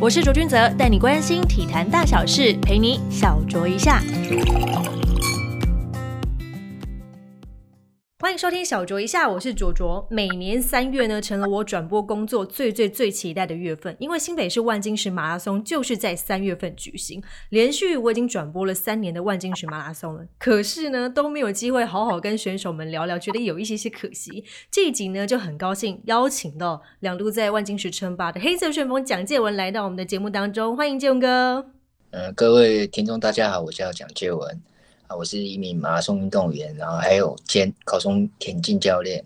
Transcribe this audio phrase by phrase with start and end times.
[0.00, 4.00] 我是卓君泽，带你关心体坛大小事，陪你小酌一下。
[8.38, 10.06] 收听小酌一下，我是卓卓。
[10.08, 17.20] 每年三月呢，成了我转播工作最最最期待的月份，因为新北市万金石马拉松就是在三月份举行。
[17.48, 24.44] 连续我已经转播了三年的万金石马拉松了，可是呢都没有机会好好跟选手们聊聊，觉得有一些些可惜。
[24.70, 31.72] 这一集呢就很高兴邀请到两度在万金石称霸的黑色旋风蒋介文来到我们的节目当中，欢迎介文哥。
[32.12, 34.62] 嗯，各位听众大家好，我叫蒋介文。
[35.08, 39.24] 啊，我是一名马拉松运动员，然后还有兼高中田径教练。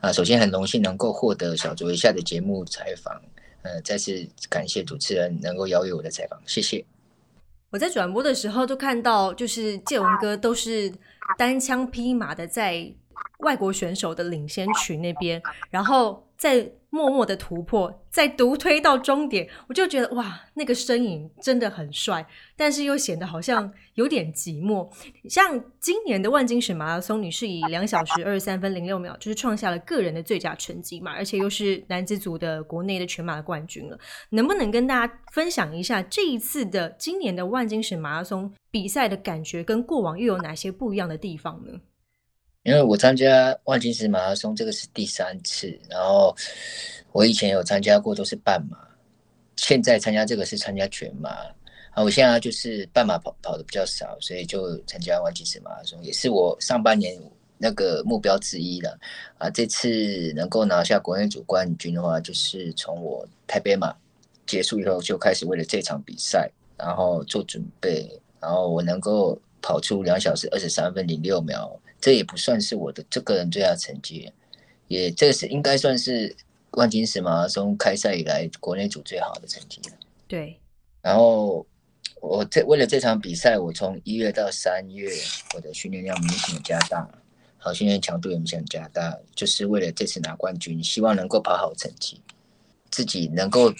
[0.00, 3.14] 啊，首先很荣幸能够获得小卓一下的节目采访，
[3.62, 6.84] 呃，再次感谢主持人能够邀约我的采访，谢谢。
[7.70, 10.92] 我在转播的时候都看到，就是介文哥都是
[11.38, 12.92] 单枪匹马的在
[13.40, 15.40] 外国选手的领先群那边，
[15.70, 16.26] 然后。
[16.40, 22.26] 在默默的突破，在独推到终点，我就觉得哇，那个身影真的很帅，
[22.56, 24.90] 但是又显得好像有点寂寞。
[25.28, 33.98] 像今年的万金石马拉松，你是以两小时二十三分零六秒，就是创下了个人的最佳成绩嘛，而且又是男子组的国内的全马的冠军了。
[34.30, 41.78] 能不能跟大家分享一下这一次的今年的万金石马拉松比赛的感觉，跟过往又有哪些不一样的地方呢？
[42.62, 46.36] 因为我参加万金石马拉松，这个是第三次，然后
[47.10, 48.76] 我以前有参加过，都是半马，
[49.56, 51.30] 现在参加这个是参加全马
[51.92, 52.04] 啊。
[52.04, 57.18] 我现在就是半马跑跑的比较少，所以就参加万金石马拉松，也是我上半年
[57.56, 58.98] 那个目标之一了
[59.38, 59.48] 啊。
[59.48, 63.96] 这次能够拿下国内组冠军的话，就是从我台北马
[64.46, 71.74] 结束以后就开始为了这场比赛，然后做准备，然后我能够跑出两小时二十三分零六秒。
[72.00, 74.32] 这也不算是我的这个人最佳成绩，
[74.88, 76.34] 也这是应该算是
[76.72, 79.96] 万金石马拉松开赛以来国内组最好的成绩了。
[80.26, 80.58] 对。
[81.02, 81.66] 然后
[82.20, 85.10] 我这为了这场比赛，我从一月到三月，
[85.54, 87.08] 我的训练量明显加大，
[87.58, 92.20] 好，训练强度也明显加大，就是为了这次拿冠军，希望能够跑好成绩，
[92.90, 93.72] 自己能够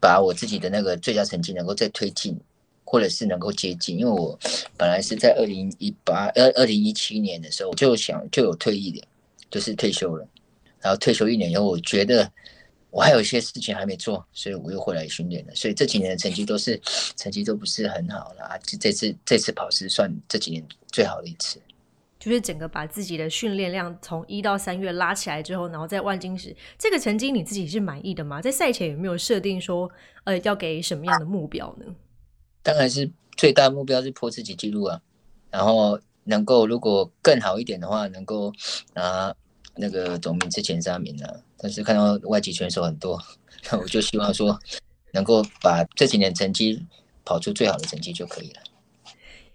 [0.00, 2.38] 把我自己的那个最佳成绩能够再推进。
[2.86, 4.38] 或者是能够接近，因为我
[4.78, 9.02] 本来是在二零一八、二二零一七年的时候就想就有退役的，
[9.50, 10.26] 就是退休了。
[10.80, 12.30] 然后退休一年以后，我觉得
[12.90, 15.54] 我还有一些事情还没做，所以我又回来训练了。
[15.54, 16.80] 所以这几年的成绩都是
[17.16, 18.58] 成绩都不是很好了。
[18.62, 21.58] 这这次这次跑是算这几年最好的一次，
[22.20, 28.40] 就是整个把自己的训练量从一到三月拉起来之后，然后在万金石这个成绩你自己是满意的吗？
[28.40, 29.90] 在赛前有没有设定说
[30.22, 31.92] 呃要给什么样的目标呢？
[32.66, 35.00] 当然是最大目标是破自己记录啊，
[35.52, 38.52] 然后能够如果更好一点的话，能够
[38.92, 39.32] 拿
[39.76, 41.32] 那个总名次前三名啊。
[41.56, 43.22] 但是看到外籍选手很多，
[43.70, 44.58] 那 我就希望说
[45.12, 46.84] 能够把这几年成绩
[47.24, 48.60] 跑出最好的成绩就可以了。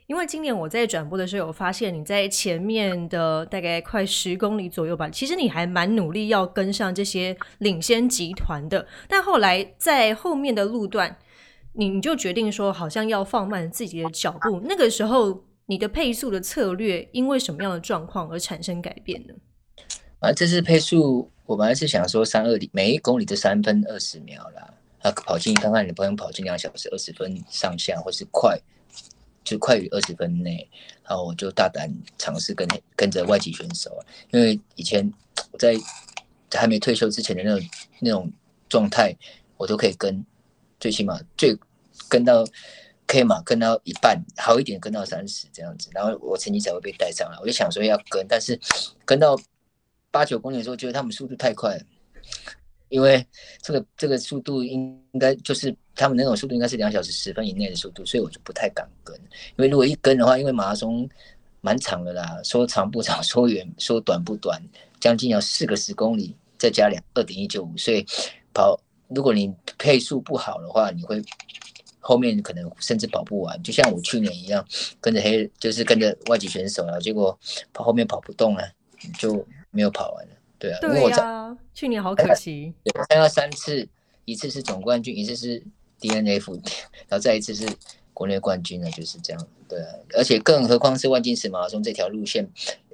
[0.08, 11.18] 因为今年我在转播的时候，有发现你在前面的大概快十公里左右吧，其实你还蛮努力要跟上这些领先集团的，但后来在后面的路段。
[11.74, 14.62] 你你就决定说，好像要放慢自己的脚步。
[14.66, 19.34] 那个时候，你的配速的策略因为什么样的状况而产生改变呢？
[20.20, 24.74] 啊，这次配速，我本来是想说三二零，每一公里就三分二十秒啦。
[25.02, 28.60] 啊，跑进看看你不用跑进两小时二十分上下，或是快，
[29.44, 30.70] 就快于二十分内。
[31.08, 33.90] 然后我就大胆尝试跟跟着外籍选手，
[34.32, 35.12] 因为以前
[35.52, 35.74] 我在
[36.54, 37.70] 还没退休之前的那种
[38.02, 38.32] 那种
[38.68, 39.16] 状态，
[39.56, 40.26] 我都可以跟。
[40.82, 41.58] 最起码最
[42.10, 42.44] 跟到
[43.08, 47.38] K 嘛，跟到一半好一点，跟到三十这样子，然后我成绩才会被带上来。
[47.40, 48.60] 我就想说要跟，但是
[49.06, 49.40] 跟到
[50.10, 51.84] 八九公里的时候，觉得他们速度太快了，
[52.90, 53.26] 因为
[53.62, 59.16] 这个这个速度应该就是他们那种速度应该是两小时十分以内的速度，所以我就不太敢跟。
[59.18, 61.08] 因为如果一跟的话，因为马拉松
[61.62, 64.62] 蛮长的啦，说长不长，说远说短不短，
[65.00, 68.06] 将近要四个十公里，再加两二点一九五，所以
[68.54, 68.80] 跑。
[69.14, 71.22] 如果你配速不好的话，你会
[72.00, 74.66] 后面可能甚至跑不完，就像我去年一样，
[75.00, 77.38] 跟着黑就是跟着外籍选手啊，结果
[77.74, 78.64] 跑后面跑不动了，
[79.20, 80.32] 就没有跑完了。
[80.58, 82.74] 对啊，对呀，去年好可惜。
[83.10, 83.88] 参加三次，
[84.26, 85.64] 一次是总冠军，一次是
[86.00, 86.54] DNF，
[87.08, 87.68] 然后再一次是
[88.14, 89.48] 国内冠军呢，就是这样。
[89.68, 92.48] 对啊，而且更何况是万金石马拉松这条路线，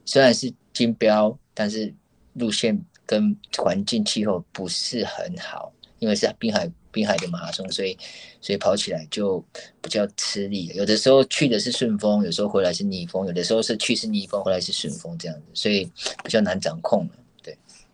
[0.05, 1.93] 虽然是金标，但是
[2.33, 5.71] 路线跟环境气候不是很好。
[5.99, 7.97] 因为是滨海滨海的马拉松，所以
[8.41, 9.43] 所以跑起来就
[9.81, 10.67] 比较吃力。
[10.75, 15.85] 有的时候去的是顺风，有时候回来是逆风，有的时候是去是逆风，回来是顺风这样子，所以
[16.23, 17.11] 比较难掌控了，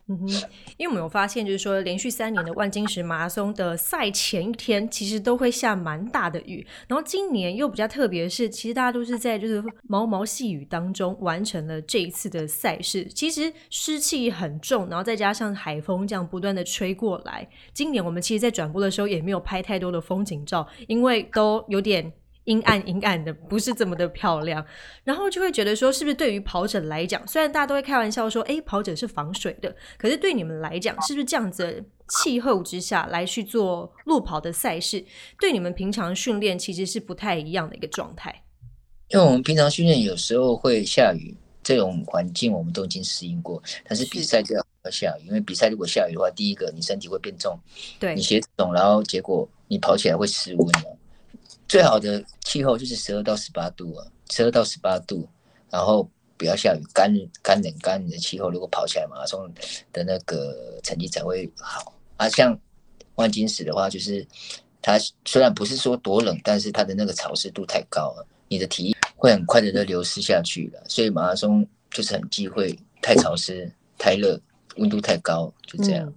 [0.06, 0.28] 嗯哼，
[0.76, 6.66] 因为我们有发现，就是说连续三年的万金石马拉松的赛前一天，其实都会下蛮大的雨。
[6.86, 13.06] 然后今年又比较特别是，其实大家都是在就是毛毛细雨当中完成了这一次的赛事。
[13.06, 17.48] 其实湿气很重，然后再加上海风这样不断的吹过来。
[17.72, 22.12] 今年我们其实，在转播的时候也没有拍太多的风景照，因为都有点。
[22.44, 24.64] 阴暗阴暗的，不是这么的漂亮，
[25.02, 35.04] 然后就会觉得说，是不是对于跑者来讲，虽然大家都会开玩笑说，哎，跑者是防水的，可是对你们来讲，是不是这样子气候之下来去做路跑的赛事，
[35.40, 38.42] 对你们平常训练其实是不太一样的一个状态？
[39.08, 47.58] 因为我们平常训练有时候会下雨，这种环境我们都已经适应过，但是比赛就要下雨，因为比赛如果下雨的话，第一个你身体会变重，
[47.98, 50.93] 对你鞋子重，然后结果你跑起来会失温了。
[51.66, 55.26] 最好的气候就是十二到十八度啊，十二到十八度，
[55.70, 57.12] 然后不要下雨，干
[57.42, 59.50] 干冷干冷的气候，如果跑起来马拉松
[59.92, 62.28] 的那个成绩才会好啊。
[62.28, 62.56] 像
[63.14, 64.26] 万金石的话，就是
[64.82, 70.82] 它虽然不是说多冷，但是它的那个潮湿度太高了，你的体液会很快的就流失下去了。
[70.86, 74.38] 所以马拉松就是很忌讳太潮湿、太热、
[74.76, 76.12] 温度太高，就这样。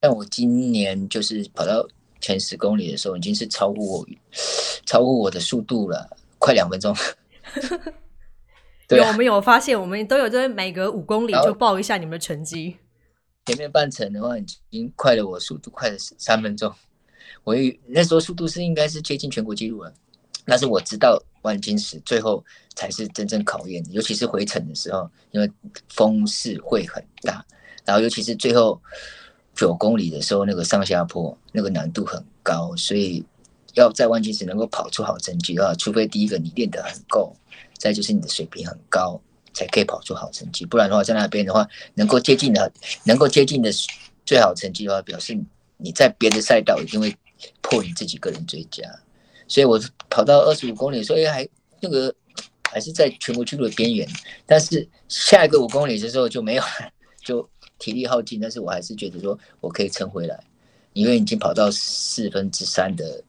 [0.00, 1.86] 但我今年就是跑到。
[2.22, 4.06] 前十公里的时候，已经是超乎我，
[4.86, 6.08] 超乎我的速度了，
[6.38, 6.96] 快两分钟。
[8.88, 12.76] 有我们有发现，我们都有在每隔五公里就报一下你们的成绩。
[13.46, 16.72] 前面半程的话，已经快了我速度快了三分钟。
[17.42, 19.92] 我那时候速度是应该是接近全国纪录了，
[20.46, 22.44] 但是我知道万金石最后
[22.76, 25.50] 才是真正考验，尤其是回程的时候，因为
[25.88, 27.44] 风势会很大，
[27.84, 28.80] 然后尤其是最后。
[29.54, 33.22] 九公里的时候，那个上下坡，那个难度很高，所以
[33.74, 37.34] 要在万金石能够跑出好成绩啊，除非第一个你练得很够，
[37.78, 39.20] 再就是你的水平很高，
[39.52, 40.64] 才可以跑出好成绩。
[40.64, 42.72] 不然的话，在那边的话，能够接近的，
[43.04, 43.70] 能够接近的
[44.24, 45.38] 最好成绩的话，表示
[45.76, 47.14] 你在别的赛道一定会
[47.60, 48.82] 破你自己个人最佳。
[49.46, 49.78] 所以我
[50.08, 51.46] 跑到二十五公里，所以还
[51.80, 52.14] 那个
[52.70, 54.08] 还是在全国纪录的边缘，
[54.46, 56.62] 但是下一个五公里的时候就没有，
[57.22, 57.46] 就。
[57.82, 60.38] 体力耗尽，但是我还是觉得说我可以撑回来，
[60.92, 63.20] 因为已经跑到四分之三的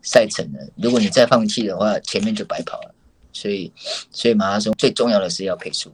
[0.00, 0.58] 赛程了。
[0.76, 2.94] 如果你再放弃的话，前面就白跑了。
[3.32, 3.70] 所以，
[4.10, 5.92] 所以马拉松最重要的是要配速。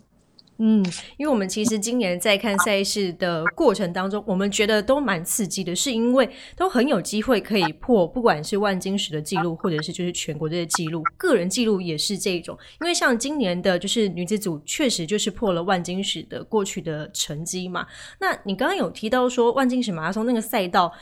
[0.59, 0.83] 嗯，
[1.19, 12.57] 因为我们其实今年在看赛事的过程当中，我们觉得都蛮刺激的，是因为都很有机会可以破，不管是万金石的记录，或者是就是全国的记录，个人记录也是这种。
[12.81, 17.87] 因为像今年的就是女子组，确实就是破了万金石的过去的成绩嘛。
[18.19, 20.93] 那你刚刚有提到说万金石马拉松那个赛道，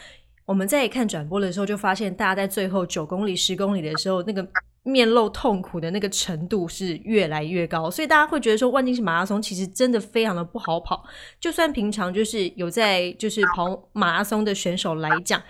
[0.46, 4.44] 我们在看转播的时候就发现，大家在最后九公里、十公里的时候那个。
[4.84, 11.04] 面露痛苦的那个程度是越来越高，所以大家会觉得说万金石马拉松其实真的非常的不好跑。
[11.40, 15.42] 就算平常就是有在就是跑马拉松的选手来讲，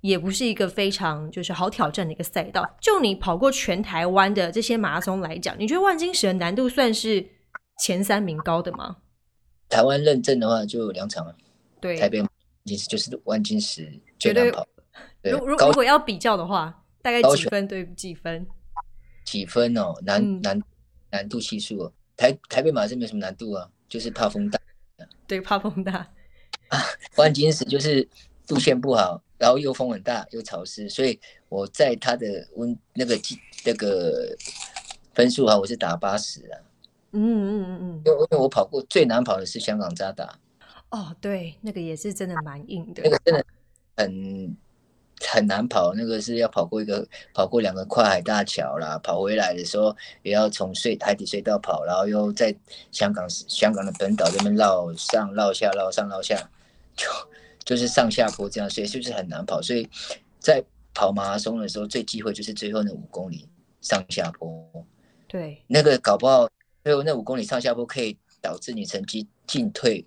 [0.00, 2.68] 也不是一个非常就是好挑战的一个赛道。
[2.80, 7.24] 就你跑过全台湾的这些马拉松来讲，你觉得万金石的难度算是
[7.80, 8.96] 前三名高的吗？
[9.68, 11.32] 台湾认证的话就有两场了，
[11.80, 12.20] 对，台北
[12.64, 13.88] 其实就是万金石
[14.18, 14.66] 最难跑。
[15.22, 18.44] 如如如果要比较的话，大概几分对几分？
[19.30, 19.94] 几分哦？
[20.02, 20.60] 难难
[21.10, 21.92] 难度系数哦。
[22.16, 24.60] 台台北马是没什么难度啊，就是怕风大。
[25.28, 25.98] 对，怕风大。
[26.68, 26.78] 啊，
[27.16, 28.06] 万金石就是
[28.48, 31.18] 路线不好，然后又风很大又潮湿，所以
[31.48, 33.16] 我在它的温那个
[33.64, 34.36] 那个
[35.14, 36.58] 分数啊，我是打八十啊。
[37.12, 38.02] 嗯嗯嗯嗯。
[38.04, 40.40] 因为因为我跑过最难跑的是香港渣打。
[40.90, 43.02] 哦，对，那个也是真的蛮硬的。
[43.04, 43.46] 那个真的
[43.96, 44.56] 很。
[45.28, 52.54] 很难跑，那个是要跑过一个，跑过两个跨海大桥啦，跑回来的时候也要从隧海底隧道跑，然后又在
[52.90, 56.50] 香港香港的本岛这边绕上绕下绕上绕下，
[56.96, 57.06] 就
[57.64, 59.60] 就是上下坡这样，所以就是很难跑。
[59.60, 59.88] 所以
[60.38, 63.48] 在跑马拉松的时候，最忌讳就是最后那五公里
[63.80, 64.66] 上下坡。
[65.28, 66.48] 对，那个搞不好
[66.82, 70.04] 最后那五公里上下坡可以导致你成绩进退，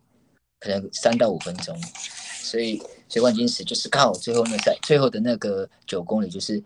[0.60, 1.79] 可能三到五分钟。
[2.41, 2.82] 所以，
[3.13, 6.60] 所以万金石就是靠最后那赛，最后的那个九公里，就是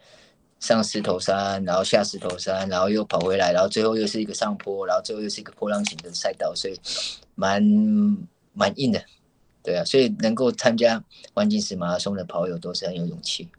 [0.62, 6.80] 上石头山，然后下石头山，然后又跑回来，然后最后又是一个上坡，然后最后又是一个波浪形的赛道，所以
[7.36, 7.62] 蛮
[8.54, 9.04] 蛮硬的，
[9.62, 13.50] 对啊，所以能够参加万金石马拉松的跑友都是很有勇气。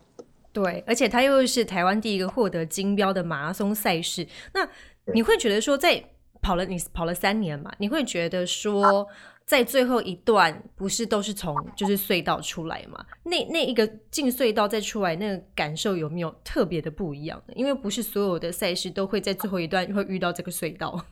[0.51, 4.67] 对，而且他又是台湾第一个获得金标的马拉松赛事，那
[5.13, 6.03] 你会觉得说，在
[6.41, 9.07] 跑了你跑了三年嘛，你会觉得说？
[9.49, 13.03] 在最后一段，不是都是从就是隧道出来嘛？
[13.25, 17.55] 那那一个进隧道再出来，那个感受有没有特别的不一样呢？
[17.57, 21.03] 因为不是所有的赛事都会在最后一段会遇到这个隧道。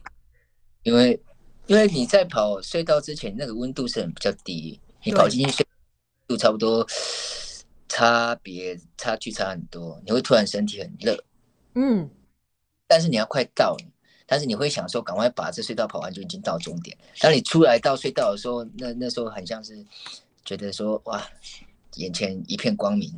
[0.83, 1.19] 因为
[1.65, 5.65] 因为你在跑隧道之前，那个温度是很比较低，你跑进去隧
[6.27, 6.85] 度差不多，
[7.89, 11.17] 差别差距差很多，你会突然身体很热，
[11.73, 12.07] 嗯，
[12.87, 13.85] 但是你要快到了，
[14.27, 16.95] 但是你会想说赶快把这隧道跑完就已经到终点。
[17.19, 19.83] 当你出来到隧道的时候，那那时候很像是
[20.43, 21.25] 觉得说哇，
[21.95, 23.09] 眼前一片光明，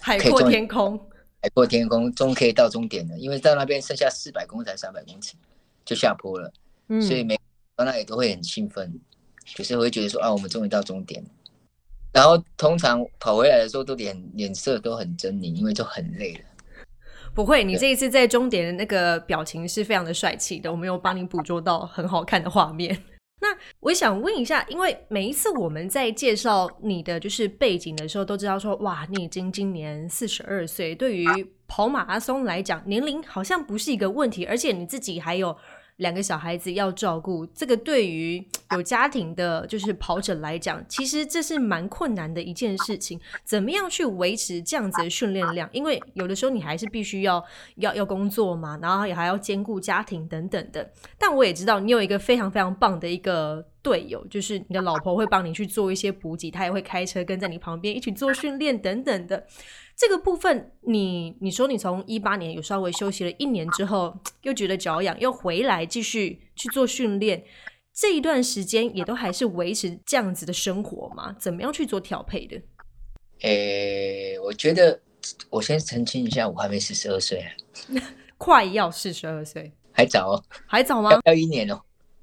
[0.00, 0.98] 海阔天空，
[1.40, 3.16] 海阔天空，终可以到终点了。
[3.18, 5.34] 因为到那边剩下四百公尺才三百公尺
[5.84, 6.52] 就下坡了，
[6.88, 7.38] 嗯，所以每
[7.76, 9.00] 到那里都会很兴奋，
[9.54, 11.30] 就是会觉得说啊，我们终于到终点了。
[12.12, 16.40] 然后通常跑回来的时候都脸脸色都很狰狞，因为就很累了。
[17.34, 22.96] 不会，你这一次在终点的那个表情是非常的帅气的，我们有帮你捕捉到很好看的画面。
[23.40, 23.48] 那
[23.80, 31.26] 我想问一下，因为每一次我们在介绍你的就是背景的时候，都知道说哇，你已经今年四十二岁，对于
[31.66, 35.56] 跑马拉松来讲，年龄好像不是一个问题，而且你自己还有。
[35.96, 43.20] 两个小孩子要照顾，这个对于 有家庭的，就是跑者来讲，其实这是蛮困难的一件事情。
[43.44, 45.68] 怎么样去维持这样子的训练量？
[45.72, 47.44] 因为有的时候你还是必须要
[47.76, 50.90] 要要工作嘛，然后也还要兼顾家庭等等的。
[51.18, 59.46] 但我也知道你有一个非常非常棒的一个队友，就是你的老婆会帮你去做一些补给，她也会开车跟在你旁边一起做训练等等的。
[59.96, 67.44] 这个部分，你你说你从一八年有稍微休息了一年之后，又觉得脚痒，又回来继续去做训练，
[67.92, 71.36] 这一段时间也都还是维持这样子的生活吗？
[71.38, 72.60] 怎么样去做调配的？
[73.42, 75.00] 诶，我觉得
[75.50, 77.44] 我先澄清一下，我还没四十二岁，
[78.38, 81.10] 快要四十二岁，还早哦，还早吗？
[81.24, 81.80] 要一年哦，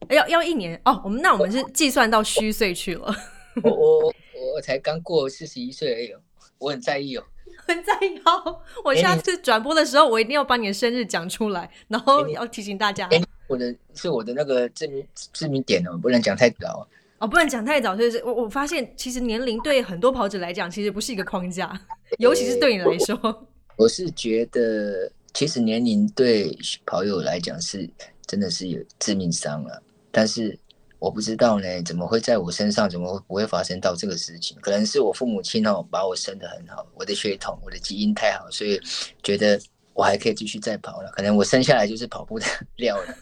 [0.09, 1.01] 要要一年哦。
[1.03, 3.15] 我们那我们是计算到虚岁去了。
[3.63, 4.13] 我我
[4.55, 6.13] 我才刚过四十一岁而已，
[6.57, 7.23] 我很在意哦。
[7.67, 8.61] 很在意哦！
[8.83, 13.07] 我下次转播的时候，我一定要把你的生日讲出来，然后要提醒大家。
[13.47, 16.87] 我的是我的那个知名知名点哦，不能讲太早
[17.19, 17.95] 哦，不能讲太早。
[17.95, 21.79] 就是我我发现，其实年龄对很多跑者来讲，其实不是一个框架，
[22.17, 23.47] 尤其是对你来说。
[23.75, 27.87] 我是觉得，其实年龄对跑友来讲是
[28.25, 29.83] 真的是有致命伤了，
[30.19, 30.59] 但是。
[31.01, 34.59] 我不知道呢，怎么会在我身上，怎么会不会发生到这个事情？
[34.59, 38.77] 可能是我父母亲哦，把我生得很好，我的血统、我的基因太好，所以
[39.23, 39.57] 觉得
[39.93, 41.09] 我还可以继续再跑了。
[41.11, 42.45] 可能我生下来就是跑步的
[42.75, 43.15] 料了。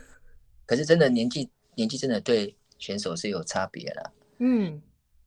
[0.66, 4.12] 可是真的年纪年纪真的对选手是有差别了。
[4.40, 4.82] 嗯，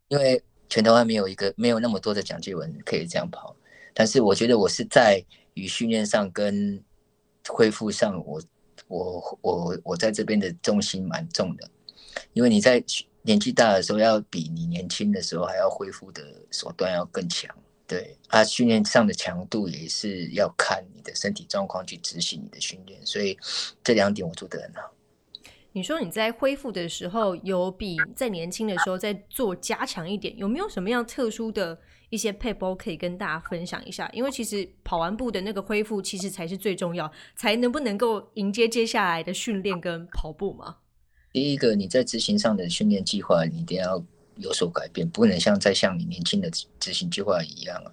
[0.09, 3.55] 因为全台湾没有一个没有那么多的蒋介文可以这样跑，
[3.95, 5.25] 但是我觉得我是在
[5.55, 6.83] 与训练上跟
[7.49, 8.43] 恢复上，我
[8.91, 11.71] 我我我在这边的重心蛮重的。
[12.33, 12.83] 因为你在
[13.23, 17.55] 年纪大的时候，要比你年轻的时候还要恢复的手段要更强，
[17.87, 23.39] 对啊，训练上的强度也是要看你的身体状况去执行你的训练，所以
[23.85, 24.91] 这两点我做得很好。
[25.73, 31.79] 你说你在恢复的时候有比在年轻的时候在做加强一点，有没有什么样特殊的
[32.11, 34.11] 一些配包可以跟大家分享一下？
[34.13, 40.77] 因为其实跑完步的那个恢复其实才是最重要，才能不能够迎接接下来的训练跟跑步嘛。
[41.33, 44.05] 第一个，你在执行上的训练计划，你一定要
[44.37, 47.93] 有所改变，不能像在像你年轻的执行计划一样啊。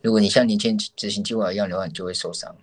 [0.00, 2.56] 如果你像年轻执行计划一样的话，你就会受伤。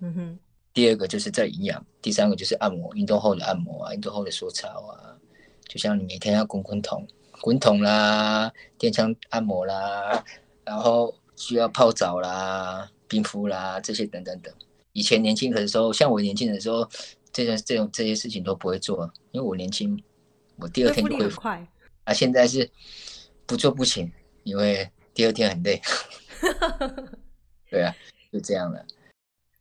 [0.00, 0.38] 嗯哼。
[0.72, 5.18] 第二个就是在营养，第三个就是按摩，运动后的按摩啊，运动后的缩操啊，
[5.66, 7.04] 就像你每天要滚滚筒、
[7.40, 10.24] 滚筒啦、电枪按摩啦，
[10.64, 14.52] 然后需要泡澡啦、冰敷啦这些等等等。
[14.92, 16.88] 以前年轻的时候，像我年轻的时候。
[17.32, 19.96] 这种这种这些事情都不会做，因为我年轻，
[20.56, 21.64] 我第二天就会快
[22.02, 22.12] 啊。
[22.12, 22.68] 现在是
[23.46, 24.10] 不做不行，
[24.42, 25.80] 因为第二天很累。
[27.70, 27.94] 对啊，
[28.32, 28.84] 就这样了。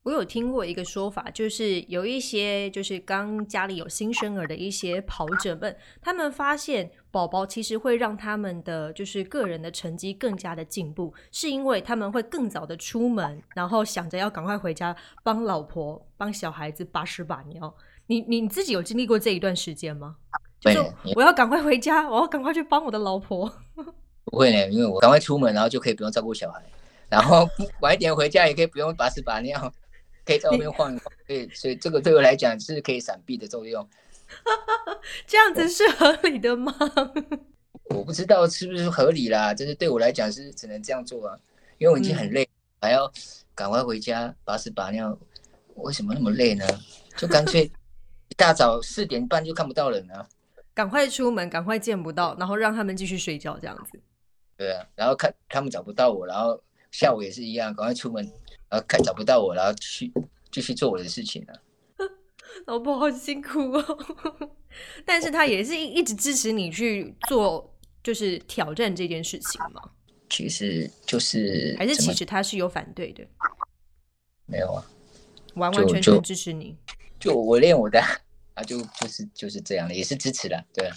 [0.02, 17.74] 我有听过一个说法，就是有一些就是刚家里有新生儿的一些跑者们，他们发现宝宝其实会让他们的就是个人的成绩更加的进步，是因为他们会更早的出门，然后想着要赶快回家帮老婆帮小孩子把屎把尿。
[18.08, 20.16] 你你自己有经历过这一段时间吗？
[20.60, 20.80] 就是
[21.16, 23.52] 我要赶快回家，我要赶快去帮我的老婆。
[24.26, 26.62] 不会呢，因为我赶快出门，然后就可以不用照顾小孩，
[27.10, 27.48] 然后
[27.82, 29.72] 晚一点回家也可以不用把屎把尿。
[30.26, 33.88] 可以在外面晃一晃，对，所以这个对我来讲是可以闪避的作用。
[35.26, 36.74] 这样子是合理的吗？
[37.90, 41.38] 我不知道是不是合理啦，就是对我来讲是只能这样做啊，
[41.78, 42.48] 因为我已经很累，
[42.82, 43.12] 还要
[43.56, 45.18] 赶快回家把屎把尿，
[45.76, 46.66] 为什么那么累呢？
[47.18, 47.64] 就干脆
[48.30, 50.28] 一大早四点半就看不到人了，
[50.74, 54.00] 赶快出门，赶快见不到，然后让他们继续睡觉这样子。
[54.56, 58.24] 对啊，然后看他们找不到我，然后下午也是一样，赶快出门。
[58.70, 60.14] 然后看找不到我，然后去
[60.52, 61.60] 继续做我的事情了。
[62.66, 64.52] 老婆好辛苦哦。
[65.06, 69.82] 但是他也是一一直支持你去做，就是挑战这件事情嘛。
[70.30, 73.26] 其实就是还是其实他是有反对的，
[74.46, 74.86] 没有啊？
[75.56, 76.78] 完完全全支持你。
[77.20, 78.00] 就我练我的
[78.54, 80.96] 啊，就就是就是这样的，也是支持的，对啊。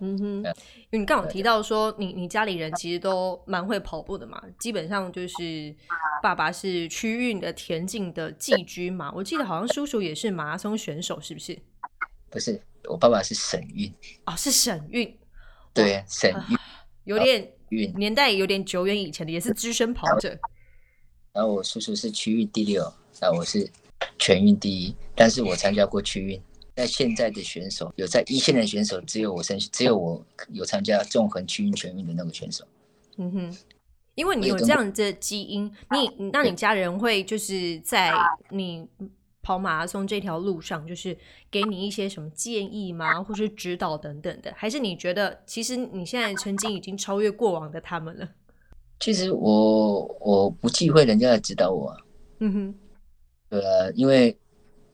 [0.00, 5.74] 嗯哼，因为你刚好提到说，你你家里人其实都蛮会跑步的嘛，基本上就是
[6.22, 11.58] 爸爸是区运的田径的季军嘛，我记得好像叔叔也是马拉松选手，是不是？
[12.30, 13.92] 不是，我爸爸是省运，
[14.26, 15.16] 哦，是省运，
[15.72, 16.56] 对，省运
[17.04, 20.38] 有点运，年代有点久远以前的，也是资深跑者。
[21.32, 23.70] 然后我叔叔是区运第六，那我是
[24.18, 26.40] 全运第一，但是我参加过区运。
[26.78, 32.64] 在现在的选手有在一线的选手，只有我身，只有我有参加纵横区运全运的那个选手。
[33.16, 33.56] 嗯哼，
[34.14, 38.12] 因为你有这样的基因，你你那你家人会就是在
[38.50, 38.86] 你
[39.42, 41.18] 跑马拉松这条路上，就是
[41.50, 44.52] 给你一些什么建议吗，或是指导等等的？
[44.56, 48.28] 还是你觉得其实你现在曾经已经超越过往的他们了？
[49.00, 51.96] 其实我我不忌讳人家来指导我、啊，
[52.38, 52.74] 嗯哼，
[53.50, 54.38] 对啊，因为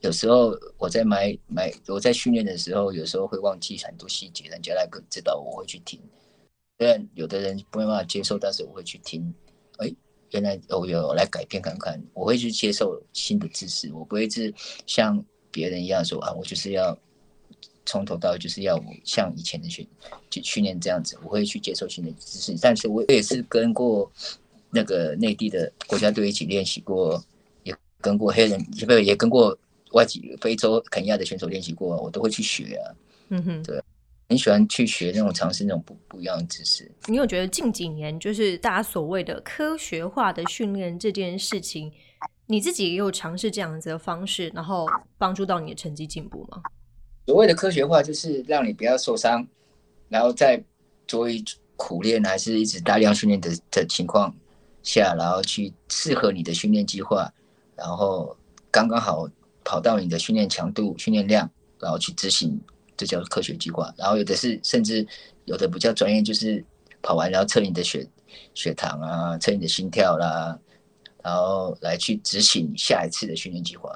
[0.05, 5.99] 有时候我在买买我在训练的时候，有时候会忘记很多细节，人家来跟指导我，会去听。
[6.77, 9.33] 虽然有的人不会办法接受，但是我会去听。
[9.77, 9.91] 哎，
[10.29, 14.53] 原来我有来改变看看，我会去接受新的知识，我不会是
[14.85, 16.95] 像别人一样说啊，我就是要
[17.83, 19.87] 从头到尾就是要我像以前的训
[20.29, 22.55] 就训练这样子，我会去接受新的知识。
[22.61, 24.11] 但是我也是跟过
[24.69, 27.23] 那个内地的国家队一起练习过，
[27.63, 29.57] 也跟过黑人，不也跟过
[29.95, 32.91] 外籍非洲肯尼亚的选手练习过，我都会去学啊，
[33.29, 33.81] 嗯哼，对
[34.27, 36.91] 很喜欢去学那种尝试那种不不一样的知识。
[37.07, 41.91] 你有觉得近几年就是大家所谓的科学化的训练这件事情，
[42.45, 44.85] 你自己也有尝试这样子的方式，然后
[45.17, 46.61] 帮助到你的成绩进步吗？
[47.25, 49.47] 所谓的科学化，就是让你不要受伤，
[50.09, 50.61] 然后在
[51.07, 51.41] 作为
[51.77, 54.35] 苦练还是一直大量训练的的情况
[54.83, 57.31] 下，然后去适合你的训练计划，
[57.75, 58.35] 然后
[58.71, 59.29] 刚刚好
[59.65, 61.49] 跑到你的训练强度、训练量，
[61.79, 62.57] 然后去执行，
[62.95, 63.93] 这叫科学计划。
[63.97, 65.05] 然后有的是甚至
[65.43, 66.63] 有的比较专业，就是
[67.01, 68.07] 跑完然后测你的血
[68.53, 70.57] 血糖啊，测你的心跳啦，
[71.21, 73.91] 然后来去执行下一次的训练计划。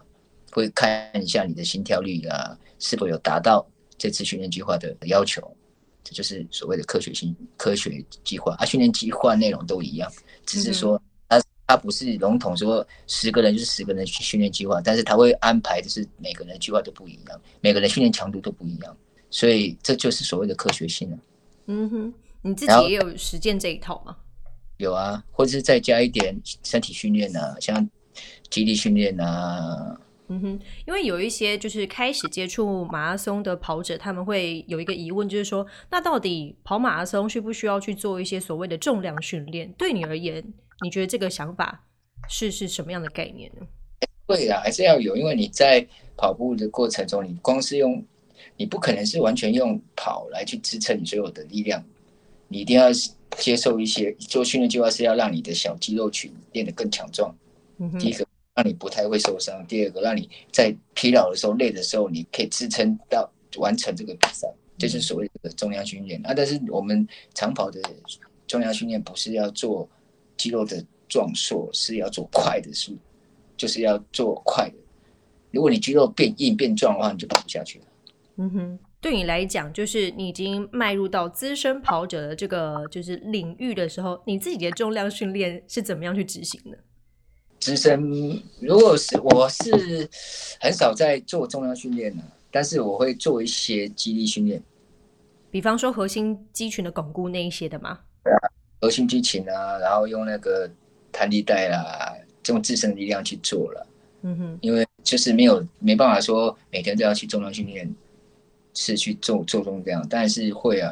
[0.52, 3.64] 会看一下你的心跳率啊，是否有达到
[4.00, 5.56] 这次训练计划的要求，
[6.04, 8.66] 这就是所谓的科学性科学计划啊。
[8.66, 10.12] 训练计划内容都一样，
[10.48, 11.00] 只是说
[11.70, 18.98] 它它不是笼统说十个人就是十个人去训练计划，但是他会安排就是每个人的计划都不一样，每个人训练强度都不一样，
[19.30, 21.18] 所以这就是所谓的科学性啊。
[21.68, 24.18] 嗯哼，你自己也有实践这一套吗？
[24.78, 27.88] 有啊，或者是再加一点身体训练啊，像
[28.50, 29.96] 肌力训练啊，
[30.30, 39.72] 嗯哼，因为有一些就是开始接触马拉松的跑者，他们会有一个疑问，就是说，那到底跑马拉松需不需要去做一些所谓的重量训练？
[39.78, 40.44] 对你而言，
[40.82, 41.86] 你觉得这个想法
[42.28, 43.66] 是是什么样的概念呢？
[44.26, 48.04] 会啊，还是要有，因为你在跑步的过程中，你光是用，
[48.56, 51.84] 你不可能是完全用跑来去支撑你所有的力量，
[52.48, 52.90] 你一定要
[53.38, 57.36] 接受一些做训练计划是要让你的小肌肉群变得更强壮。
[57.80, 66.34] 嗯第一，个让你不太会受伤，第二个让你在疲劳的时候、累的时候，你可以支撑到完成这个比赛，这是所谓的重量训练啊。
[66.36, 67.82] 但是我们长跑的
[68.48, 69.90] 重量训练不是要做
[70.40, 72.98] 肌肉的壮硕，是要做快的速，
[73.56, 74.76] 就是要做快的。
[75.52, 77.86] 如果你肌肉变硬变壮的话，你就跑不下去了。
[78.38, 86.78] 嗯哼，对你来讲，就是你已经迈入到资深跑者的这个就是领域的时候，你自己的重量训练是怎么样去执行的？
[87.60, 88.00] 资深，
[88.62, 90.10] 如果是我是
[90.62, 94.64] 很少在做重量训练的，但是我会做一些肌力训练。
[95.52, 98.00] 比方说核心肌群的巩固那一些的吗？
[98.82, 100.70] 核心肌群啊，然后用那个
[101.12, 102.16] 弹力带啦，
[102.48, 103.88] 用自身的力量去做了，
[104.22, 107.94] 嗯哼，因为就是没有没办法说每天都要去重量训练，
[108.74, 110.92] 是去做做重量，但是会啊，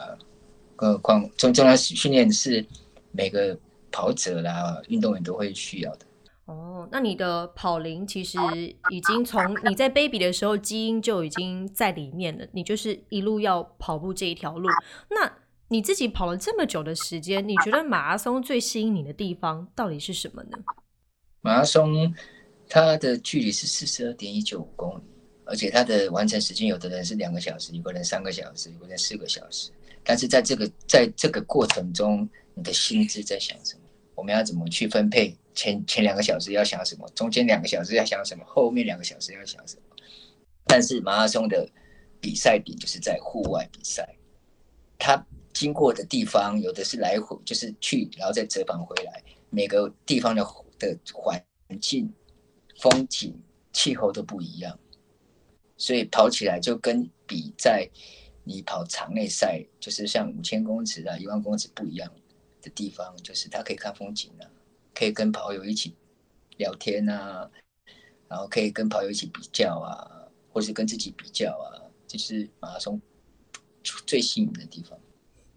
[0.76, 2.65] 更何况重重量训练是
[3.12, 3.58] 每个
[3.91, 6.06] 跑者啦、运动员都会需要的。
[6.45, 8.38] 哦，那你的跑龄其实
[8.89, 14.69] 已经从你在 baby 的时候基因就已经在里面了，你就是一路要跑步这一条路。
[15.10, 15.30] 那
[15.70, 20.58] 你自己跑了这么久的时间，你觉得马拉松最吸引你的地方到底是什么呢？
[21.42, 22.14] 马拉松
[22.70, 25.04] 它的距离是四十二点一九五公里，
[25.46, 29.72] 而且它的完成时间有的人是两个小时，有的人三个小时，有的人四个小时。
[30.04, 33.82] 但是在这个在这个过程中，你的心智在想什么？
[34.16, 35.38] 我们要怎么去分配？
[35.54, 37.10] 前前两个小时要想什么？
[37.16, 38.46] 中间两个小时要想什么？
[38.46, 39.82] 后面两个小时要想什么？
[40.66, 41.68] 但是马拉松的
[42.22, 44.16] 比赛点就是在户外比赛，
[44.98, 45.26] 它
[45.58, 50.43] 经过的地方有的是来回，就是去然后再折返回来，每个地方的
[50.78, 51.43] 的环
[51.82, 52.13] 境、
[52.80, 53.34] 风景、
[53.74, 54.78] 气候都不一样，
[55.78, 57.89] 所以跑起来就跟比在
[58.43, 62.12] 你跑场内赛，就是像五千公尺啊、一万公尺不一样
[62.62, 64.46] 的地方，就是它可以看风景啊，
[64.93, 65.96] 可以跟跑友一起
[66.58, 67.50] 聊天啊，
[68.30, 70.13] 然后可以跟跑友一起比较啊。
[70.50, 71.70] 或是跟自己比较啊，
[72.08, 73.00] 就是马拉松
[74.08, 74.98] 最吸引的地方。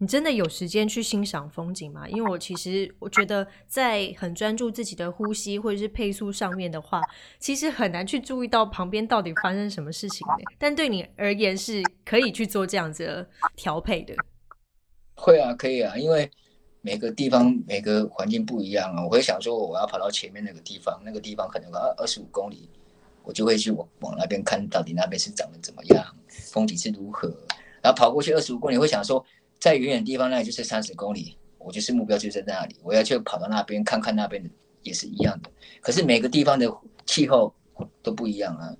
[0.02, 2.08] 你真的有时间去欣赏风景吗？
[2.08, 7.02] 因为我其实我觉得，在很专注自己的呼吸或者是配速上面的话，
[7.38, 10.44] 其实很难去注意到旁边到底发生什么事情的。
[10.58, 14.14] 但对你而言，是可以去做这样子的调配的。
[15.16, 16.30] 会啊，可以啊，因为
[16.80, 19.04] 每个地方每个环境不一样啊。
[19.04, 22.70] 我会想说，我要跑到前面那个地方，那个地方可能二二十五公里。
[23.22, 27.28] 我就会去往往那边看到底那边是长得怎么样，风景是如何，
[27.82, 29.22] 然后跑过去二十五公里，会想说
[29.60, 34.50] 在远远地方那里就是三十公里，我就是目标就在那里，我要去跑到那边看看那边的
[34.82, 35.50] 也是一样的。
[35.80, 36.66] 可是每个地方的
[37.06, 37.54] 气候
[38.02, 38.74] 都不一样啊，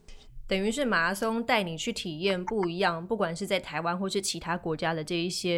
[0.48, 5.56] 等于是马拉松带你去体验不一样，不管是在台湾或是其他国家的这一些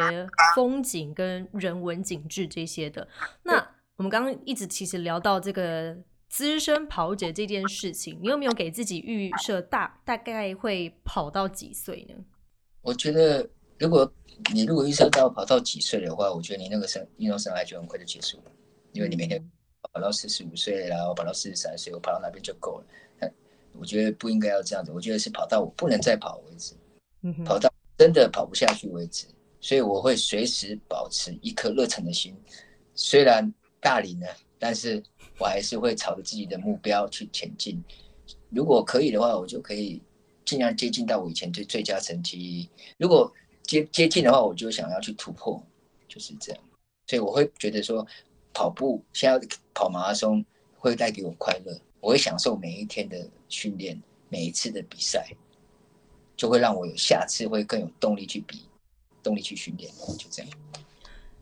[0.55, 3.07] 风景跟人文景致这些的。
[3.43, 3.55] 那
[3.95, 5.97] 我们刚刚一直其实聊到这个。
[6.29, 12.15] 资深跑者这件事情，你有没有给自己预设大大概会跑到几岁呢？
[12.81, 14.11] 我觉得，如果
[14.53, 18.51] 你如果预测到跑到几岁的话，我觉得你那个生运动生涯就很快就结束了，
[18.91, 19.43] 因为你每天
[19.81, 23.31] 跑到四十五岁，然后跑到四十三岁，我跑到那边就够了。
[23.79, 26.75] 我觉得不应该要这样子，我觉得是跑到我不能再跑为止，
[27.43, 29.25] 跑到真的跑不下去为止。
[29.59, 32.35] 所以我会随时保持一颗热忱的心，
[32.95, 34.27] 虽然大龄了，
[34.59, 35.01] 但是。
[35.39, 37.83] 我还是会朝着自己的目标去前进。
[38.51, 39.99] 如果可以的话，我就可以
[40.45, 42.69] 尽量接近到我以前最最佳成绩。
[42.99, 45.61] 如果接接近的话，我就想要去突破，
[46.07, 46.61] 就是这样。
[47.07, 48.05] 所以我会觉得说，
[48.53, 50.43] 跑步现在跑马拉松
[50.77, 55.27] 会带给我快乐，我会享受每一天的训练，每一次的比赛，
[56.37, 58.67] 就会让我有下次会更有动力去比，
[59.21, 60.51] 动力去训练，就这样。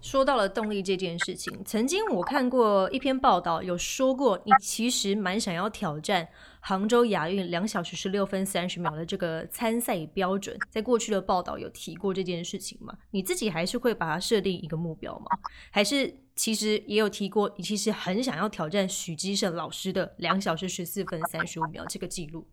[0.01, 6.27] 说到了动力这件事情，曾经我看过一篇报道，有说过你其实蛮想要挑战
[6.61, 10.57] 杭州亚运两小时十六分三十秒的这个参赛标准。
[10.69, 12.97] 在过去的报道有提过这件事情吗？
[13.11, 15.25] 你自己还是会把它设定一个目标吗？
[15.71, 22.47] 还是其实也有提过，你其实很想要挑战许基胜老师的两小时十四分三十五秒这个记录？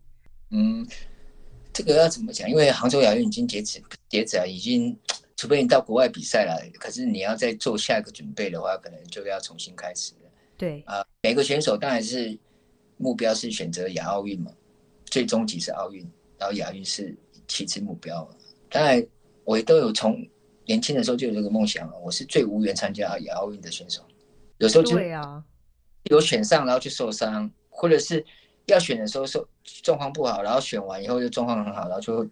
[0.51, 0.85] 嗯，
[1.71, 2.49] 这个要怎么讲？
[2.49, 4.97] 因为杭州亚运已经截止，截止啊，已经。
[5.37, 10.29] 除非你到国外比赛了，可是你要再做下一个准备的话，可能就要重新开始了。
[10.57, 12.37] 对啊，每个选手当然是
[12.99, 14.51] 目标是选择亚奥运嘛，
[15.05, 16.07] 最终极是奥运，
[16.37, 18.29] 然后亚运是其次目标。
[18.69, 19.03] 当然，
[19.43, 20.23] 我都有从
[20.65, 24.03] 年轻的时候就有这个梦想我是最无缘参加亚奥运的选手，
[24.59, 25.43] 有时候就对啊，
[26.11, 28.23] 有选上然后就受伤，或者是
[28.67, 32.29] 要选的时候受状况不好，然后选完以后就状况很好，然后就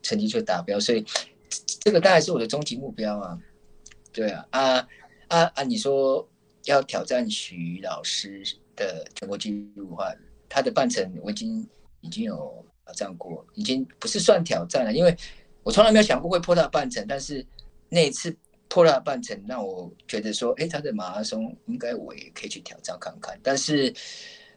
[0.00, 1.04] 成绩就达标，所以。
[1.80, 3.38] 这个当然是我的终极目标啊，
[4.10, 4.88] 对啊，啊
[5.28, 5.62] 啊啊！
[5.62, 6.26] 你说
[6.64, 8.42] 要挑战徐老师
[8.76, 10.12] 的全国纪录的话，
[10.48, 11.68] 他的半程我已经
[12.00, 15.16] 已经有挑战过，已经不是算挑战了，因为
[15.62, 17.44] 我从来没有想过会破他半程，但是
[17.88, 18.36] 那一次
[18.68, 23.38] 破他的半程，让我觉得说，哎，他的马拉松应该我也可以去挑战看看。
[23.42, 23.92] 但是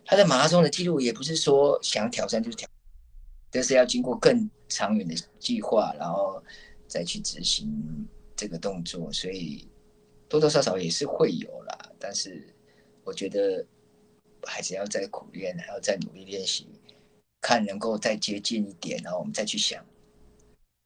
[0.05, 2.67] 他的马拉松的记录也不是说想挑战就挑，
[3.51, 6.43] 但是要经过更长远的计划，然后。
[6.89, 9.67] 再去执行这个动作，所以
[10.29, 11.91] 多多少少也是会有啦。
[11.99, 12.47] 但是
[13.03, 13.61] 我觉得
[14.47, 16.67] 还是要再苦练，还要再努力练习，
[17.41, 19.85] 看能够再接近一点，然后我们再去想，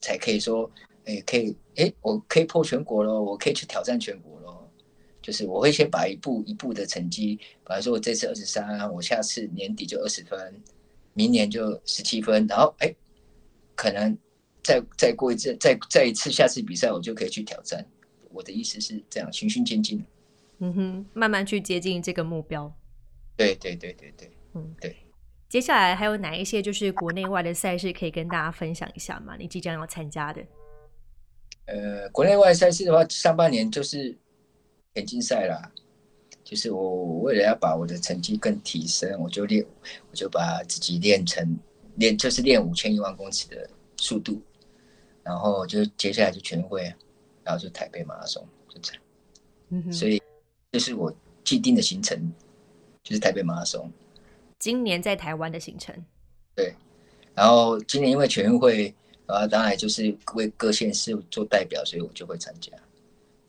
[0.01, 0.69] 才可以说，
[1.05, 4.71] 哎，可以，哎，我可以破全国了，我可以去挑战全国了。
[5.21, 10.61] 就是我会先把一步一步的成绩，比方说我这次二十三，我下次年底就二十分，
[11.13, 12.93] 明年就十七分，然后哎，
[13.75, 14.17] 可能。
[14.63, 17.83] 再再过一次，再再一次，下次比赛我就可以去挑战。
[18.29, 20.05] 我的意思是这样，循序渐进。
[20.59, 22.71] 嗯哼，慢慢去接近这个目标。
[23.35, 24.95] 对对对对对，嗯对。
[25.49, 29.35] 接下来还有哪一些就是国内外的赛事可以跟大家分享一下吗？
[29.37, 30.41] 你即将要参加的？
[31.65, 34.17] 呃，国内外赛事的话，上半年就是
[34.93, 35.71] 田径赛啦。
[36.43, 39.65] 就是我为了要把我的成绩更提升，我就练，
[40.09, 41.57] 我就把自己练成
[41.95, 44.41] 练，就是练五千一万公尺的速度。
[45.23, 46.83] 然后就接下来就全会，
[47.43, 49.03] 然后就台北马拉松，就这样。
[49.69, 50.21] 嗯所以
[50.71, 51.13] 这是我
[51.43, 52.19] 既定的行程，
[53.03, 53.91] 就是台北马拉松。
[54.59, 55.95] 今年在台湾的行程。
[56.55, 56.73] 对，
[57.33, 58.93] 然后今年因为全运会，
[59.25, 62.71] 啊，当然就是为各县市做代表，所以我就会参加。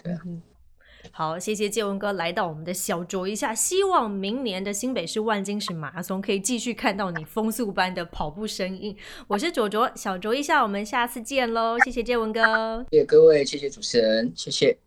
[0.03, 0.21] 对啊。
[1.11, 8.97] 好，谢谢建文哥来到我们的小酌一下，希望明年的新北市万金石马拉松可以继续看到你风速般的跑步身影。
[9.27, 14.79] 我是卓卓，小酌一下，我们下次见喽，谢谢建文哥，谢谢各位，谢谢主持人，谢谢。